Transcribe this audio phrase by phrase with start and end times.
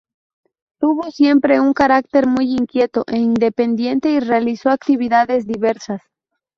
[0.79, 6.01] Tuvo siempre un carácter muy inquieto e independiente, y realizó actividades diversas.